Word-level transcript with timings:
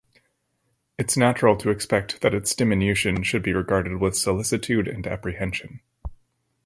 It’s 0.97 1.15
natural 1.15 1.55
to 1.57 1.69
expect 1.69 2.21
that 2.21 2.33
its 2.33 2.55
diminution 2.55 3.21
should 3.21 3.43
be 3.43 3.53
regarded 3.53 3.97
with 4.01 4.17
solicitude 4.17 4.87
and 4.87 5.05
apprehension. 5.05 5.79